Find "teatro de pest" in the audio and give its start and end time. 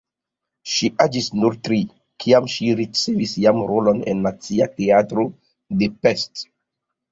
4.81-6.47